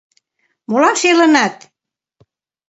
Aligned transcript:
Молан 0.69 0.95
шелынат? 1.01 1.55